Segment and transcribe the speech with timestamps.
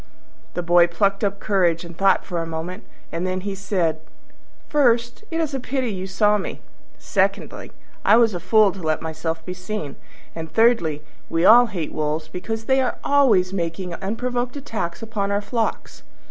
[0.55, 3.99] The Boy plucked up courage and thought for a moment, and then he said,
[4.67, 6.59] "First, it is a pity you saw me;
[6.97, 7.71] secondly,
[8.03, 9.97] I was a fool to let myself be seen;
[10.33, 15.39] and thirdly, we all hate wolves because they are always making unprovoked attacks upon our
[15.39, 16.01] flocks."